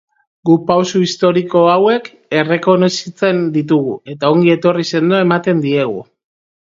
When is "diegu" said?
5.67-6.03